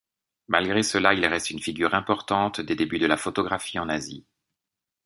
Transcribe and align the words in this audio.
Malgré 0.47 0.81
cela, 0.81 1.13
il 1.13 1.23
reste 1.27 1.51
une 1.51 1.61
figure 1.61 1.93
importante 1.93 2.59
des 2.59 2.73
débuts 2.75 2.97
de 2.97 3.05
la 3.05 3.17
photographie 3.17 3.77
en 3.77 3.87
Asie. 3.87 4.25